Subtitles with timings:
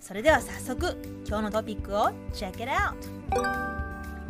[0.00, 0.96] それでは早速
[1.26, 2.94] 今日のトピックを Check it out!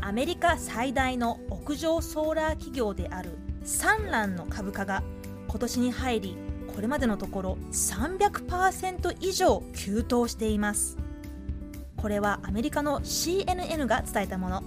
[0.01, 5.03] アメリカ最大の屋上ソーラー企業であるサンランの株価が
[5.49, 6.37] 今年に入り
[6.75, 10.99] これまでのところ300%以上急騰しています。
[11.97, 14.63] これはアメリカの CNN が伝えたもの。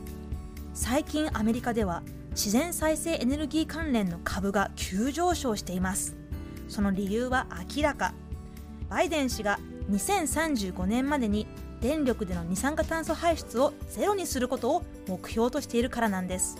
[0.73, 6.17] 最近アメリカでは自然再生エネルギー関連の株が急上昇しています。
[6.67, 8.13] その理由は明らか。
[8.89, 11.47] バイデン氏が2035年までに
[11.81, 16.57] 電力での二酸化炭素排出をゼロにすることを目標としているからなんです。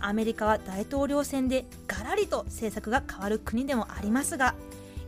[0.00, 4.54] アメリカは大統領選でガラリと政策が変わる国でもありますが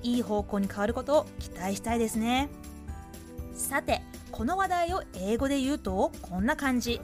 [0.03, 2.49] いい方向に変わることを期待したいですね。
[3.55, 7.01] さてこの話題を英語で言うとこんな感じ。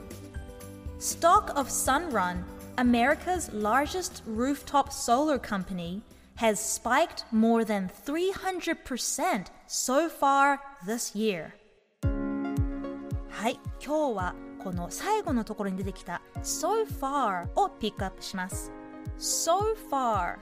[0.99, 2.43] Stock of Sunrun,
[2.77, 6.01] America's largest rooftop solar company,
[6.35, 11.49] has spiked more than 300% so far this year.
[13.27, 18.71] はい、今日はこの最後のところに出てきた so far をピックアップします。
[19.17, 20.37] so far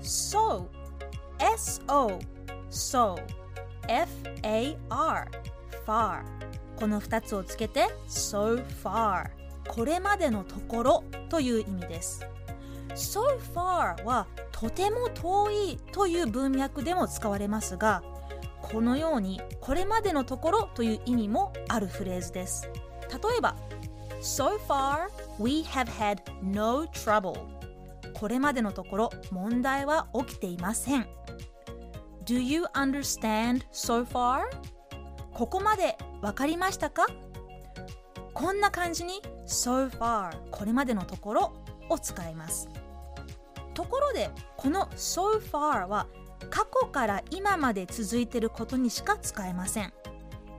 [0.00, 0.66] so
[1.58, 2.18] so
[2.70, 3.18] so
[3.88, 5.28] f-a-r
[5.86, 6.22] far
[6.76, 9.26] この2つをつけて so far
[9.68, 12.26] これまでのところという意味です
[12.94, 13.20] so
[13.54, 18.02] far はとても遠いという文脈でも使われますが
[18.70, 22.68] このようにこれまでのところという意味もあるフレーズです。
[23.10, 23.56] 例えば
[24.20, 25.08] So far
[25.38, 27.38] we have had no trouble.
[28.14, 31.06] これまでのところ問題は起きていません。
[32.24, 34.42] Do you understand so far?
[35.32, 37.06] ここまでわかりましたか？
[38.34, 41.52] こんな感じに so far これまでのところ
[41.88, 42.68] を使います。
[43.74, 46.06] ところでこの so far は
[46.50, 49.92] 過去から今まで続いていることにしか使えません。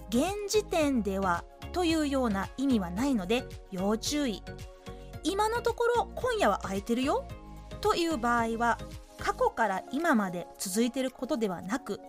[0.10, 1.44] 現時点では
[1.74, 4.44] というような意味はないので要注意。
[5.24, 7.26] 今のところ今夜は空いてるよ。
[7.82, 8.78] という場合は
[9.20, 12.00] 過去から今まで続いていることではなく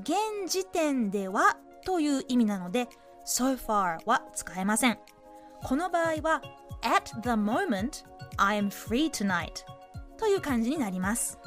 [0.00, 2.88] 現時点ではという意味なので
[3.26, 4.98] so far は使えません。
[5.62, 6.42] この場合は
[6.82, 8.04] at the moment
[8.36, 9.64] I am free tonight
[10.16, 11.38] という感じになります。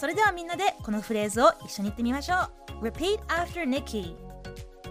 [0.00, 2.36] それではみんなでこのフレーズを一緒に言ってみましょ
[2.80, 2.86] う。
[2.86, 4.16] Repeat after Nikki.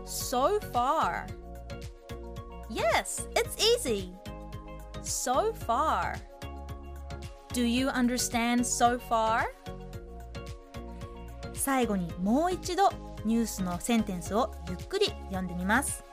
[0.05, 1.25] So far.
[2.69, 4.13] Yes, it's easy.
[5.01, 6.13] So far.
[7.55, 9.45] Do you understand so far?
[11.55, 12.91] 最後にもう一度
[13.25, 16.03] ニュースのセンテンスをゆっくり読んでみます。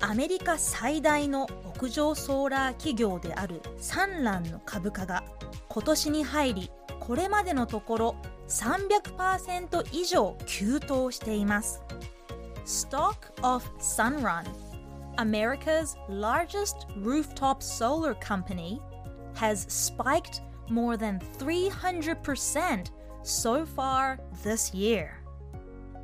[0.00, 5.22] アメリカ最大の屋上ソーラー企業であるサンランの株価が
[5.68, 6.70] 今年に入り
[7.00, 8.16] これまでのところ
[8.48, 11.82] 300%以上急騰しています
[12.64, 14.44] Stock of Sunrun
[15.16, 18.80] America's largest rooftop solar company
[19.34, 22.90] has spiked more than 300%
[23.22, 25.22] so far this year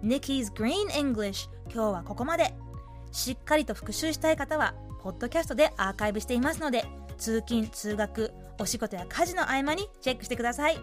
[0.03, 2.55] Nikki's Green English 今日はここまで
[3.13, 6.85] しっかりと復習したい方はポッドキャストでアーカイブしていますので
[7.19, 10.79] 通勤通学お仕事や家事の合間にチェックしてください。